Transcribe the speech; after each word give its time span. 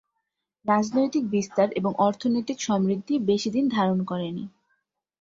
রাজনৈতিক 0.65 1.23
বিস্তার 1.29 1.67
এবং 1.71 1.91
অর্থনৈতিক 1.99 2.57
সমৃদ্ধি 2.61 3.15
বেশিদিন 3.29 3.65
ধারণ 3.69 3.99
করেনি। 4.03 4.43